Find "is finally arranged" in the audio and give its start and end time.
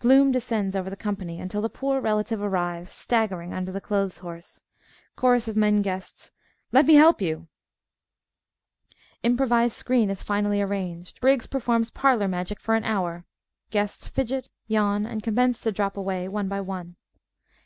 10.10-11.22